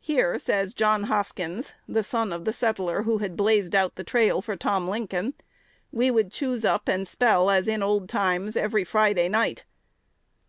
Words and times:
"Here," 0.00 0.36
says 0.36 0.74
John 0.74 1.04
Hoskins, 1.04 1.74
the 1.86 2.02
son 2.02 2.32
of 2.32 2.44
the 2.44 2.52
settler 2.52 3.04
who 3.04 3.18
had 3.18 3.36
"blazed 3.36 3.72
out" 3.72 3.94
the 3.94 4.02
trail 4.02 4.42
for 4.42 4.56
Tom 4.56 4.88
Lincoln, 4.88 5.34
"we 5.92 6.10
would 6.10 6.32
choose 6.32 6.64
up, 6.64 6.88
and 6.88 7.06
spell 7.06 7.48
as 7.50 7.68
in 7.68 7.80
old 7.80 8.08
times 8.08 8.56
every 8.56 8.82
Friday 8.82 9.28
night." 9.28 9.62